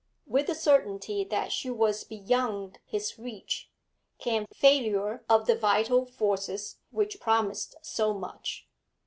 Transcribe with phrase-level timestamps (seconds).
[0.25, 3.69] With the certainty that she was beyond his reach
[4.17, 8.67] came failure of the vital forces which promised so much.